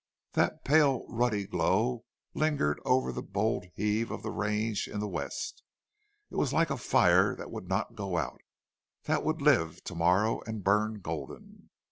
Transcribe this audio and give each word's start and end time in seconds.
That 0.33 0.65
pale, 0.65 1.05
ruddy 1.09 1.45
glow 1.45 2.05
lingered 2.33 2.81
over 2.85 3.11
the 3.11 3.21
bold 3.21 3.65
heave 3.75 4.09
of 4.09 4.23
the 4.23 4.31
range 4.31 4.87
in 4.87 4.99
the 4.99 5.07
west. 5.07 5.61
It 6.31 6.37
was 6.37 6.51
like 6.51 6.71
a 6.71 6.77
fire 6.77 7.35
that 7.35 7.51
would 7.51 7.67
not 7.69 7.93
go 7.93 8.17
out, 8.17 8.41
that 9.03 9.23
would 9.23 9.43
live 9.43 9.83
to 9.83 9.93
morrow, 9.93 10.41
and 10.47 10.63
burn 10.63 11.01
golden. 11.01 11.69